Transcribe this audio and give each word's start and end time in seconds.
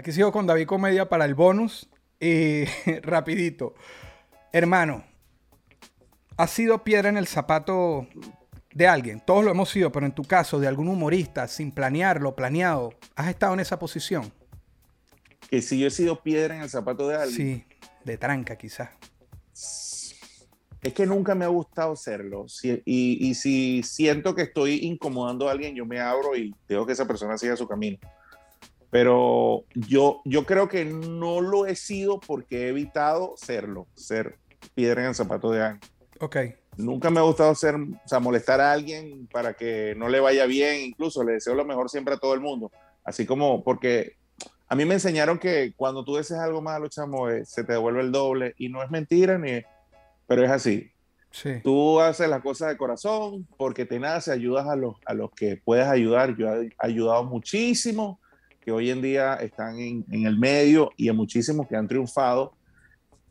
Aquí 0.00 0.12
sigo 0.12 0.32
con 0.32 0.46
David 0.46 0.66
Comedia 0.66 1.10
para 1.10 1.26
el 1.26 1.34
bonus. 1.34 1.86
Y 2.18 2.64
rapidito. 3.02 3.74
Hermano, 4.50 5.04
¿has 6.38 6.50
sido 6.52 6.82
piedra 6.82 7.10
en 7.10 7.18
el 7.18 7.26
zapato 7.26 8.06
de 8.72 8.88
alguien? 8.88 9.20
Todos 9.20 9.44
lo 9.44 9.50
hemos 9.50 9.68
sido, 9.68 9.92
pero 9.92 10.06
en 10.06 10.12
tu 10.12 10.24
caso, 10.24 10.58
de 10.58 10.68
algún 10.68 10.88
humorista, 10.88 11.46
sin 11.48 11.70
planearlo, 11.70 12.34
planeado, 12.34 12.94
¿has 13.14 13.28
estado 13.28 13.52
en 13.52 13.60
esa 13.60 13.78
posición? 13.78 14.32
Que 15.50 15.60
si 15.60 15.78
yo 15.78 15.88
he 15.88 15.90
sido 15.90 16.22
piedra 16.22 16.56
en 16.56 16.62
el 16.62 16.70
zapato 16.70 17.06
de 17.06 17.16
alguien. 17.16 17.36
Sí, 17.36 17.64
de 18.02 18.16
tranca 18.16 18.56
quizás. 18.56 18.88
Es 19.52 20.94
que 20.94 21.04
nunca 21.04 21.34
me 21.34 21.44
ha 21.44 21.48
gustado 21.48 21.94
serlo. 21.94 22.46
y, 22.62 23.28
y, 23.28 23.34
si 23.34 23.82
siento 23.82 24.34
que 24.34 24.44
estoy 24.44 24.86
incomodando 24.86 25.46
a 25.46 25.52
alguien, 25.52 25.74
yo 25.74 25.84
me 25.84 26.00
abro 26.00 26.34
y 26.34 26.54
dejo 26.66 26.86
que 26.86 26.92
esa 26.92 27.06
persona 27.06 27.36
siga 27.36 27.54
su 27.54 27.68
camino. 27.68 27.98
Pero 28.90 29.64
yo, 29.74 30.20
yo 30.24 30.44
creo 30.44 30.68
que 30.68 30.84
no 30.84 31.40
lo 31.40 31.66
he 31.66 31.76
sido 31.76 32.18
porque 32.18 32.66
he 32.66 32.68
evitado 32.68 33.34
serlo, 33.36 33.86
ser 33.94 34.36
piedra 34.74 35.02
en 35.02 35.08
el 35.08 35.14
zapato 35.14 35.50
de 35.50 35.62
alguien. 35.62 35.90
Ok. 36.18 36.36
Nunca 36.76 37.10
me 37.10 37.20
ha 37.20 37.22
gustado 37.22 37.54
ser, 37.54 37.76
o 37.76 38.08
sea, 38.08 38.20
molestar 38.20 38.60
a 38.60 38.72
alguien 38.72 39.28
para 39.32 39.54
que 39.54 39.94
no 39.96 40.08
le 40.08 40.18
vaya 40.20 40.46
bien, 40.46 40.80
incluso 40.80 41.22
le 41.22 41.32
deseo 41.32 41.54
lo 41.54 41.64
mejor 41.64 41.88
siempre 41.88 42.14
a 42.14 42.18
todo 42.18 42.34
el 42.34 42.40
mundo. 42.40 42.72
Así 43.04 43.26
como, 43.26 43.62
porque 43.62 44.16
a 44.68 44.74
mí 44.74 44.84
me 44.84 44.94
enseñaron 44.94 45.38
que 45.38 45.72
cuando 45.76 46.04
tú 46.04 46.16
deseas 46.16 46.40
algo 46.40 46.60
malo, 46.60 46.88
chamo, 46.88 47.28
eh, 47.28 47.44
se 47.44 47.64
te 47.64 47.74
devuelve 47.74 48.00
el 48.00 48.12
doble 48.12 48.54
y 48.56 48.68
no 48.68 48.82
es 48.82 48.90
mentira, 48.90 49.38
ni, 49.38 49.62
pero 50.26 50.44
es 50.44 50.50
así. 50.50 50.90
Sí. 51.30 51.60
Tú 51.62 52.00
haces 52.00 52.28
las 52.28 52.42
cosas 52.42 52.68
de 52.70 52.76
corazón 52.76 53.46
porque 53.56 53.84
te 53.84 54.00
nace, 54.00 54.32
ayudas 54.32 54.66
a 54.66 54.74
los, 54.74 54.96
a 55.06 55.14
los 55.14 55.30
que 55.30 55.60
puedes 55.64 55.86
ayudar. 55.86 56.36
Yo 56.36 56.52
he 56.52 56.70
ayudado 56.78 57.24
muchísimo 57.24 58.20
que 58.60 58.72
hoy 58.72 58.90
en 58.90 59.02
día 59.02 59.34
están 59.34 59.78
en, 59.78 60.04
el 60.10 60.38
medio 60.38 60.90
y 60.96 61.08
a 61.08 61.12
muchísimos 61.12 61.66
que 61.66 61.76
han 61.76 61.88
triunfado. 61.88 62.54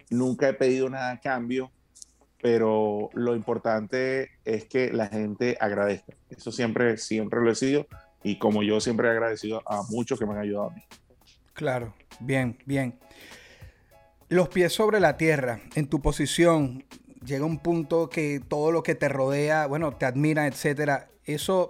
Nunca 0.10 0.50
he 0.50 0.54
pedido 0.54 0.90
nada 0.90 1.12
a 1.12 1.20
cambio, 1.20 1.72
pero 2.42 3.10
lo 3.14 3.36
importante 3.36 4.32
es 4.44 4.66
que 4.66 4.92
la 4.92 5.08
gente 5.08 5.58
agradezca. 5.60 6.14
Eso 6.30 6.52
siempre, 6.52 6.98
siempre 6.98 7.42
lo 7.42 7.52
he 7.52 7.56
sido 7.56 7.88
y 8.24 8.40
como 8.40 8.64
yo 8.64 8.82
siempre 8.82 9.08
he 9.08 9.12
agradecido 9.12 9.62
a 9.70 9.84
muchos 9.90 10.18
que 10.18 10.26
me 10.26 10.34
han 10.34 10.40
ayudado 10.40 10.72
a 10.72 10.74
mí. 10.74 10.82
Claro, 11.54 11.94
bien, 12.20 12.58
bien. 12.66 13.00
Los 14.30 14.50
pies 14.50 14.74
sobre 14.74 15.00
la 15.00 15.18
tierra, 15.18 15.60
en 15.76 15.88
tu 15.88 16.02
posición, 16.02 16.86
llega 17.24 17.46
un 17.46 17.60
punto 17.60 18.10
que 18.10 18.42
todo 18.48 18.72
lo 18.72 18.84
que 18.84 18.96
te 18.96 19.10
rodea, 19.10 19.68
bueno, 19.68 19.94
te 19.96 20.06
admira, 20.06 20.48
etcétera. 20.48 21.10
Eso 21.26 21.70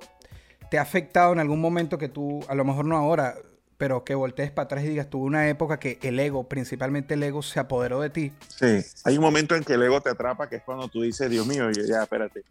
te 0.69 0.77
ha 0.77 0.81
afectado 0.81 1.33
en 1.33 1.39
algún 1.39 1.59
momento 1.59 1.97
que 1.97 2.09
tú, 2.09 2.41
a 2.47 2.55
lo 2.55 2.63
mejor 2.63 2.85
no 2.85 2.95
ahora, 2.95 3.35
pero 3.79 4.03
que 4.03 4.13
voltees 4.13 4.51
para 4.51 4.65
atrás 4.65 4.83
y 4.83 4.89
digas, 4.89 5.09
tuve 5.09 5.25
una 5.25 5.47
época 5.47 5.79
que 5.79 5.99
el 6.01 6.19
ego, 6.19 6.49
principalmente 6.49 7.13
el 7.13 7.23
ego, 7.23 7.41
se 7.41 7.61
apoderó 7.61 8.01
de 8.01 8.09
ti. 8.09 8.33
Sí, 8.49 8.81
hay 9.05 9.17
un 9.17 9.23
momento 9.23 9.55
en 9.55 9.63
que 9.63 9.75
el 9.75 9.83
ego 9.83 10.01
te 10.01 10.09
atrapa, 10.09 10.49
que 10.49 10.57
es 10.57 10.63
cuando 10.63 10.89
tú 10.89 11.01
dices, 11.01 11.29
Dios 11.29 11.47
mío, 11.47 11.71
ya, 11.71 12.03
espérate, 12.03 12.43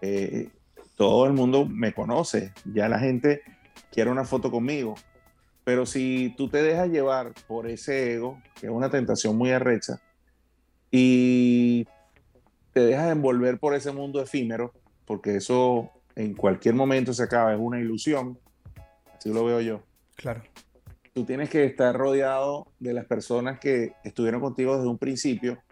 eh, 0.00 0.48
todo 0.96 1.26
el 1.26 1.32
mundo 1.32 1.64
me 1.64 1.94
conoce, 1.94 2.52
ya 2.64 2.88
la 2.88 2.98
gente 2.98 3.42
quiere 3.92 4.10
una 4.10 4.24
foto 4.24 4.50
conmigo, 4.50 4.96
pero 5.62 5.86
si 5.86 6.34
tú 6.36 6.48
te 6.48 6.60
dejas 6.60 6.88
llevar 6.88 7.32
por 7.46 7.68
ese 7.68 8.12
ego, 8.12 8.42
que 8.58 8.66
es 8.66 8.72
una 8.72 8.90
tentación 8.90 9.36
muy 9.36 9.52
arrecha, 9.52 10.00
y 10.90 11.86
te 12.72 12.80
dejas 12.80 13.12
envolver 13.12 13.60
por 13.60 13.76
ese 13.76 13.92
mundo 13.92 14.20
efímero, 14.20 14.72
porque 15.06 15.36
eso 15.36 15.92
en 16.16 16.34
cualquier 16.34 16.74
momento 16.74 17.14
se 17.14 17.22
acaba, 17.22 17.54
es 17.54 17.60
una 17.60 17.78
ilusión, 17.78 18.40
así 19.16 19.32
lo 19.32 19.44
veo 19.44 19.60
yo. 19.60 19.80
Claro 20.16 20.42
tú 21.14 21.24
tienes 21.24 21.48
que 21.48 21.64
estar 21.64 21.96
rodeado 21.96 22.66
de 22.80 22.92
las 22.92 23.06
personas 23.06 23.60
que 23.60 23.92
estuvieron 24.02 24.40
contigo 24.40 24.76
desde 24.76 24.88
un 24.88 24.98
principio. 24.98 25.62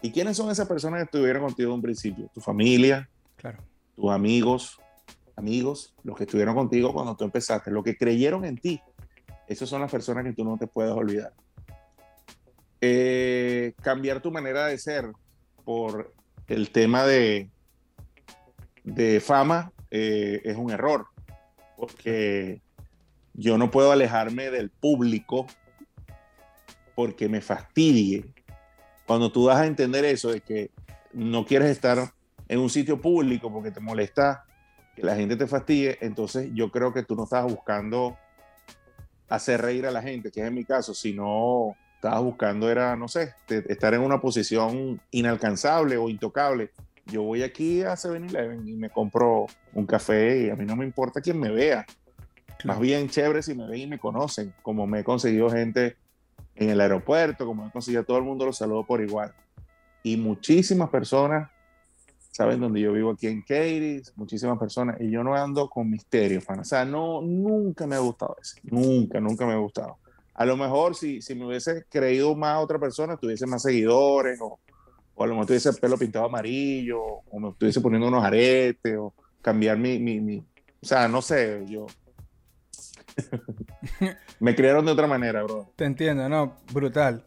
¿Y 0.00 0.12
quiénes 0.12 0.36
son 0.36 0.48
esas 0.50 0.68
personas 0.68 1.00
que 1.00 1.04
estuvieron 1.04 1.42
contigo 1.42 1.70
desde 1.70 1.74
un 1.74 1.82
principio? 1.82 2.30
Tu 2.32 2.40
familia, 2.40 3.08
claro. 3.36 3.58
tus 3.96 4.10
amigos, 4.10 4.78
amigos, 5.34 5.94
los 6.04 6.16
que 6.16 6.22
estuvieron 6.24 6.54
contigo 6.54 6.92
cuando 6.92 7.16
tú 7.16 7.24
empezaste, 7.24 7.70
los 7.70 7.82
que 7.82 7.96
creyeron 7.96 8.44
en 8.44 8.56
ti. 8.58 8.80
Esas 9.48 9.68
son 9.68 9.80
las 9.80 9.90
personas 9.90 10.24
que 10.24 10.32
tú 10.32 10.44
no 10.44 10.56
te 10.56 10.68
puedes 10.68 10.92
olvidar. 10.92 11.32
Eh, 12.80 13.74
cambiar 13.82 14.20
tu 14.20 14.30
manera 14.30 14.66
de 14.66 14.78
ser 14.78 15.10
por 15.64 16.12
el 16.46 16.70
tema 16.70 17.04
de, 17.04 17.50
de 18.84 19.20
fama 19.20 19.72
eh, 19.90 20.42
es 20.44 20.56
un 20.56 20.70
error, 20.70 21.06
porque 21.76 22.60
yo 23.36 23.58
no 23.58 23.70
puedo 23.70 23.92
alejarme 23.92 24.50
del 24.50 24.70
público 24.70 25.46
porque 26.94 27.28
me 27.28 27.40
fastidie. 27.40 28.24
Cuando 29.06 29.30
tú 29.30 29.46
das 29.46 29.58
a 29.58 29.66
entender 29.66 30.04
eso 30.04 30.30
de 30.30 30.40
que 30.40 30.70
no 31.12 31.44
quieres 31.44 31.70
estar 31.70 32.12
en 32.48 32.58
un 32.58 32.70
sitio 32.70 33.00
público 33.00 33.52
porque 33.52 33.70
te 33.70 33.80
molesta 33.80 34.44
que 34.94 35.02
la 35.02 35.14
gente 35.14 35.36
te 35.36 35.46
fastidie, 35.46 35.98
entonces 36.00 36.50
yo 36.54 36.70
creo 36.70 36.92
que 36.92 37.02
tú 37.02 37.14
no 37.14 37.24
estás 37.24 37.44
buscando 37.44 38.16
hacer 39.28 39.60
reír 39.60 39.86
a 39.86 39.90
la 39.90 40.00
gente, 40.00 40.30
que 40.30 40.40
es 40.40 40.46
en 40.46 40.54
mi 40.54 40.64
caso, 40.64 40.94
sino 40.94 41.76
estabas 41.96 42.22
buscando 42.22 42.70
era, 42.70 42.96
no 42.96 43.08
sé, 43.08 43.34
estar 43.48 43.92
en 43.94 44.00
una 44.00 44.20
posición 44.20 45.00
inalcanzable 45.10 45.96
o 45.96 46.08
intocable. 46.08 46.70
Yo 47.06 47.22
voy 47.22 47.42
aquí 47.42 47.82
a 47.82 47.92
7-Eleven 47.92 48.66
y 48.66 48.72
me 48.74 48.90
compro 48.90 49.46
un 49.74 49.86
café 49.86 50.46
y 50.46 50.50
a 50.50 50.56
mí 50.56 50.64
no 50.64 50.76
me 50.76 50.84
importa 50.84 51.20
quién 51.20 51.38
me 51.38 51.50
vea. 51.50 51.84
Más 52.64 52.80
bien 52.80 53.08
chévere 53.08 53.42
si 53.42 53.54
me 53.54 53.66
ven 53.66 53.80
y 53.80 53.86
me 53.86 53.98
conocen, 53.98 54.54
como 54.62 54.86
me 54.86 55.00
he 55.00 55.04
conseguido 55.04 55.50
gente 55.50 55.96
en 56.54 56.70
el 56.70 56.80
aeropuerto, 56.80 57.46
como 57.46 57.66
he 57.66 57.70
conseguido 57.70 58.02
a 58.02 58.04
todo 58.04 58.18
el 58.18 58.24
mundo, 58.24 58.46
los 58.46 58.56
saludo 58.56 58.84
por 58.84 59.00
igual. 59.02 59.32
Y 60.02 60.16
muchísimas 60.16 60.88
personas 60.88 61.50
saben 62.36 62.60
dónde 62.60 62.80
yo 62.80 62.92
vivo 62.92 63.10
aquí 63.10 63.28
en 63.28 63.40
Katie's, 63.40 64.12
muchísimas 64.16 64.58
personas, 64.58 65.00
y 65.00 65.10
yo 65.10 65.24
no 65.24 65.34
ando 65.34 65.68
con 65.70 65.90
misterio, 65.90 66.40
fan. 66.40 66.60
O 66.60 66.64
sea, 66.64 66.84
no, 66.84 67.22
nunca 67.22 67.86
me 67.86 67.96
ha 67.96 67.98
gustado 67.98 68.36
eso, 68.40 68.56
nunca, 68.64 69.20
nunca 69.20 69.46
me 69.46 69.52
ha 69.52 69.56
gustado. 69.56 69.98
A 70.34 70.44
lo 70.44 70.56
mejor 70.56 70.94
si, 70.94 71.22
si 71.22 71.34
me 71.34 71.46
hubiese 71.46 71.84
creído 71.88 72.34
más 72.36 72.62
otra 72.62 72.78
persona, 72.78 73.16
tuviese 73.16 73.46
más 73.46 73.62
seguidores, 73.62 74.38
o, 74.40 74.58
o 75.14 75.24
a 75.24 75.26
lo 75.26 75.32
mejor 75.32 75.46
tuviese 75.46 75.70
el 75.70 75.76
pelo 75.76 75.96
pintado 75.96 76.26
amarillo, 76.26 77.00
o 77.02 77.40
me 77.40 77.48
estuviese 77.48 77.80
poniendo 77.80 78.08
unos 78.08 78.22
aretes, 78.22 78.96
o 78.98 79.14
cambiar 79.40 79.78
mi, 79.78 79.98
mi, 79.98 80.20
mi 80.20 80.38
o 80.38 80.86
sea, 80.86 81.08
no 81.08 81.22
sé, 81.22 81.64
yo, 81.66 81.86
me 84.40 84.54
criaron 84.54 84.84
de 84.84 84.92
otra 84.92 85.06
manera, 85.06 85.42
bro. 85.42 85.70
Te 85.76 85.84
entiendo, 85.84 86.28
no, 86.28 86.56
brutal. 86.72 87.24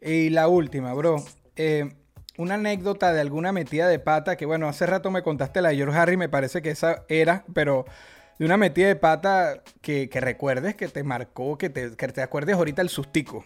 Y 0.00 0.30
la 0.30 0.48
última, 0.48 0.92
bro. 0.94 1.16
Eh, 1.56 1.94
una 2.36 2.54
anécdota 2.54 3.12
de 3.12 3.20
alguna 3.20 3.52
metida 3.52 3.88
de 3.88 3.98
pata 3.98 4.36
que, 4.36 4.46
bueno, 4.46 4.68
hace 4.68 4.86
rato 4.86 5.10
me 5.10 5.22
contaste 5.22 5.62
la 5.62 5.68
de 5.68 5.76
George 5.76 5.98
Harry, 5.98 6.16
me 6.16 6.28
parece 6.28 6.62
que 6.62 6.70
esa 6.70 7.04
era, 7.08 7.44
pero 7.54 7.84
de 8.38 8.44
una 8.44 8.56
metida 8.56 8.88
de 8.88 8.96
pata 8.96 9.62
que, 9.80 10.08
recuerdes, 10.12 10.74
que 10.74 10.88
te 10.88 11.04
marcó, 11.04 11.56
que 11.56 11.70
te, 11.70 11.96
que 11.96 12.08
te 12.08 12.22
acuerdes 12.22 12.56
ahorita 12.56 12.82
el 12.82 12.88
sustico. 12.88 13.44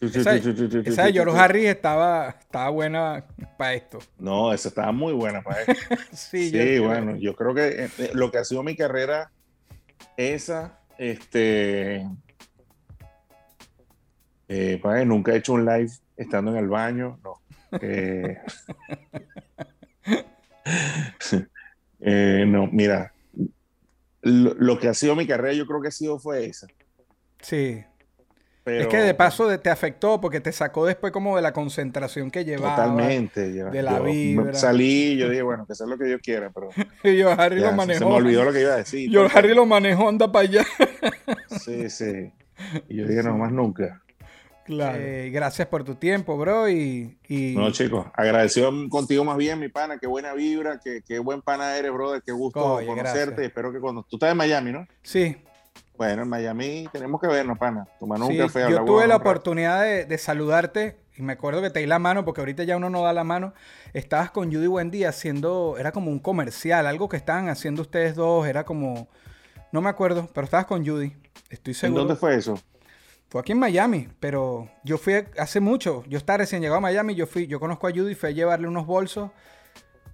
Esa, 0.00 0.34
de 0.34 1.12
George 1.12 1.36
Harry 1.36 1.66
estaba, 1.66 2.28
estaba 2.28 2.70
buena 2.70 3.24
para 3.56 3.74
esto. 3.74 3.98
No, 4.18 4.52
esa 4.52 4.68
estaba 4.68 4.92
muy 4.92 5.12
buena 5.12 5.42
para 5.42 5.62
esto. 5.62 5.74
sí, 6.12 6.78
bueno, 6.78 7.16
yo 7.16 7.34
creo 7.34 7.52
que 7.52 7.66
eh, 7.66 7.88
eh, 7.98 8.10
lo 8.14 8.30
que 8.30 8.38
ha 8.38 8.44
sido 8.44 8.62
mi 8.62 8.76
carrera, 8.76 9.32
esa, 10.16 10.78
este, 10.98 12.06
eh, 14.46 14.80
nunca 15.04 15.32
he 15.32 15.38
hecho 15.38 15.54
un 15.54 15.64
live 15.64 15.90
estando 16.16 16.52
en 16.52 16.58
el 16.58 16.68
baño, 16.68 17.18
no. 17.24 17.40
no, 22.46 22.68
mira, 22.68 23.12
lo, 24.22 24.54
lo, 24.54 24.78
que 24.78 24.88
ha 24.88 24.94
sido 24.94 25.16
mi 25.16 25.26
carrera, 25.26 25.54
yo 25.54 25.66
creo 25.66 25.82
que 25.82 25.88
ha 25.88 25.92
sido 25.92 26.20
fue 26.20 26.46
esa. 26.46 26.68
Sí. 27.40 27.82
Es 28.68 28.86
que 28.88 28.98
de 28.98 29.14
paso 29.14 29.58
te 29.58 29.70
afectó 29.70 30.20
porque 30.20 30.40
te 30.40 30.52
sacó 30.52 30.86
después 30.86 31.12
como 31.12 31.36
de 31.36 31.42
la 31.42 31.52
concentración 31.52 32.30
que 32.30 32.44
llevaba. 32.44 32.76
Totalmente. 32.76 33.50
de 33.50 33.82
la 33.82 34.00
vida. 34.00 34.54
Salí 34.54 35.12
y 35.12 35.16
yo 35.16 35.28
dije, 35.28 35.42
bueno, 35.42 35.66
que 35.66 35.74
sea 35.74 35.86
lo 35.86 35.98
que 35.98 36.10
yo 36.10 36.18
quiera, 36.18 36.50
pero... 36.50 36.70
y 37.04 37.16
yo 37.18 37.30
Harry 37.30 37.60
lo 37.60 37.72
manejó. 37.72 37.98
Se 38.00 38.04
me 38.04 38.14
olvidó 38.14 38.44
lo 38.44 38.52
que 38.52 38.60
iba 38.60 38.74
a 38.74 38.76
decir. 38.76 39.10
Yo 39.10 39.26
Harry 39.32 39.54
lo 39.54 39.66
manejó, 39.66 40.08
anda 40.08 40.30
para 40.30 40.48
allá. 40.48 40.66
sí, 41.60 41.88
sí. 41.90 42.32
Y 42.88 42.96
yo 42.96 43.06
dije, 43.06 43.22
no 43.22 43.38
más 43.38 43.52
nunca. 43.52 44.02
Claro. 44.64 44.98
Eh, 45.00 45.30
gracias 45.30 45.66
por 45.68 45.82
tu 45.82 45.94
tiempo, 45.94 46.36
bro. 46.36 46.68
Y, 46.68 47.16
No, 47.56 47.70
chicos, 47.70 48.06
agradecido 48.12 48.70
contigo 48.90 49.24
más 49.24 49.38
bien, 49.38 49.58
mi 49.58 49.68
pana. 49.68 49.98
Qué 49.98 50.06
buena 50.06 50.34
vibra, 50.34 50.78
qué, 50.78 51.02
qué 51.06 51.18
buen 51.18 51.40
pana 51.40 51.76
eres, 51.76 51.90
brother. 51.92 52.22
Qué 52.22 52.32
gusto 52.32 52.80
conocerte. 52.84 53.46
Espero 53.46 53.72
que 53.72 53.80
cuando... 53.80 54.02
Tú 54.02 54.16
estás 54.16 54.32
en 54.32 54.36
Miami, 54.36 54.72
¿no? 54.72 54.86
Sí, 55.02 55.36
bueno, 55.98 56.22
en 56.22 56.28
Miami 56.28 56.88
tenemos 56.92 57.20
que 57.20 57.26
vernos, 57.26 57.58
pana. 57.58 57.84
Tomarnos 57.98 58.28
un 58.28 58.38
café. 58.38 58.70
Yo 58.70 58.84
tuve 58.84 59.08
la 59.08 59.16
oportunidad 59.16 59.82
de, 59.82 60.18
saludarte 60.18 61.00
y 61.16 61.22
me 61.22 61.32
acuerdo 61.32 61.60
que 61.60 61.70
te 61.70 61.80
di 61.80 61.86
la 61.86 61.98
mano 61.98 62.24
porque 62.24 62.40
ahorita 62.40 62.62
ya 62.62 62.76
uno 62.76 62.88
no 62.88 63.02
da 63.02 63.12
la 63.12 63.24
mano. 63.24 63.52
Estabas 63.94 64.30
con 64.30 64.52
Judy 64.52 64.68
Wendy 64.68 65.02
haciendo, 65.02 65.74
era 65.76 65.90
como 65.90 66.12
un 66.12 66.20
comercial, 66.20 66.86
algo 66.86 67.08
que 67.08 67.16
estaban 67.16 67.48
haciendo 67.48 67.82
ustedes 67.82 68.14
dos, 68.14 68.46
era 68.46 68.64
como, 68.64 69.08
No 69.72 69.82
me 69.82 69.90
acuerdo, 69.90 70.28
pero 70.32 70.44
estabas 70.44 70.66
con 70.66 70.86
Judy. 70.86 71.16
Estoy 71.50 71.72
¿En 71.72 71.74
seguro. 71.74 72.04
dónde 72.04 72.14
fue 72.14 72.36
eso? 72.36 72.60
Fue 73.28 73.40
aquí 73.40 73.50
en 73.50 73.58
Miami, 73.58 74.08
pero 74.20 74.70
yo 74.84 74.98
fui 74.98 75.14
hace 75.36 75.58
mucho. 75.58 76.04
Yo 76.06 76.16
estaba 76.16 76.38
recién 76.38 76.62
llegado 76.62 76.78
a 76.78 76.80
Miami, 76.80 77.16
yo 77.16 77.26
fui, 77.26 77.48
yo 77.48 77.58
conozco 77.58 77.88
a 77.88 77.90
Judy, 77.90 78.14
fui 78.14 78.28
a 78.28 78.32
llevarle 78.32 78.68
unos 78.68 78.86
bolsos 78.86 79.32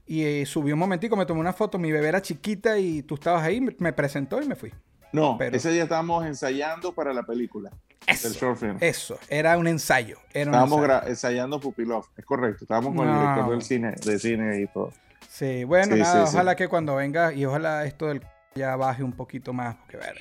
y 0.06 0.24
eh, 0.24 0.46
subí 0.46 0.72
un 0.72 0.78
momentico, 0.78 1.14
me 1.14 1.26
tomé 1.26 1.40
una 1.40 1.52
foto, 1.52 1.78
mi 1.78 1.92
bebé 1.92 2.08
era 2.08 2.22
chiquita 2.22 2.78
y 2.78 3.02
tú 3.02 3.16
estabas 3.16 3.42
ahí, 3.42 3.60
me, 3.60 3.76
me 3.78 3.92
presentó 3.92 4.40
y 4.40 4.48
me 4.48 4.56
fui. 4.56 4.72
No, 5.14 5.36
Pero- 5.38 5.56
ese 5.56 5.70
día 5.70 5.84
estábamos 5.84 6.26
ensayando 6.26 6.92
para 6.92 7.12
la 7.12 7.22
película. 7.22 7.70
Eso, 8.06 8.28
Del 8.28 8.36
short 8.36 8.58
film. 8.58 8.76
eso, 8.80 9.18
era 9.28 9.56
un 9.56 9.66
ensayo. 9.66 10.18
Era 10.32 10.50
un 10.50 10.54
Estábamos 10.56 10.82
ensayo. 10.82 11.08
ensayando 11.08 11.60
Pupilov, 11.60 12.04
es 12.16 12.24
correcto. 12.24 12.64
Estábamos 12.64 12.94
con 12.94 13.06
No. 13.06 13.14
el 13.14 13.20
director 13.20 13.50
del 13.50 13.62
cine, 13.62 13.94
de 14.04 14.18
cine 14.18 14.60
y 14.60 14.66
todo. 14.66 14.92
Sí, 15.28 15.64
bueno, 15.64 15.94
Sí, 15.94 16.00
nada, 16.02 16.26
sí, 16.26 16.30
sí. 16.30 16.34
ojalá 16.36 16.54
que 16.56 16.68
cuando 16.68 16.96
venga 16.96 17.32
y 17.32 17.44
ojalá 17.44 17.84
esto 17.86 18.06
del 18.08 18.22
ya 18.54 18.76
baje 18.76 19.02
un 19.02 19.12
poquito 19.12 19.52
más, 19.52 19.74
porque 19.76 19.96
verga. 19.96 20.20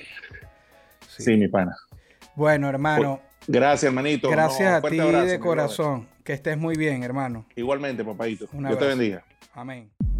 Sí. 1.08 1.36
Mi 1.36 1.48
pana. 1.48 1.76
Bueno, 2.34 2.68
hermano, 2.68 3.20
Gracias, 3.46 3.84
hermanito. 3.84 4.30
gracias 4.30 4.80
No, 4.82 4.88
a 4.88 4.90
ti 4.90 4.98
abrazo, 4.98 5.26
de 5.26 5.38
corazón. 5.38 6.08
Que 6.24 6.32
estés 6.32 6.56
muy 6.56 6.76
bien, 6.76 7.02
hermano. 7.04 7.44
Igualmente, 7.54 8.02
papadito. 8.04 8.48
Un 8.52 8.66
Dios 8.66 8.78
te 8.78 8.86
bendiga. 8.86 9.22
Amén. 9.54 9.90